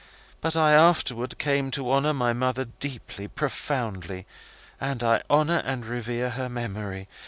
[0.41, 4.25] But I afterwards came to honour my mother deeply, profoundly.
[4.79, 7.07] And I honour and revere her memory.